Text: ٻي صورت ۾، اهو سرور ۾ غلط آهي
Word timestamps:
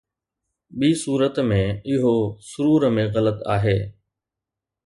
ٻي 0.77 0.89
صورت 1.03 1.35
۾، 1.57 1.59
اهو 1.91 2.15
سرور 2.49 2.81
۾ 2.95 3.05
غلط 3.15 3.37
آهي 3.55 3.79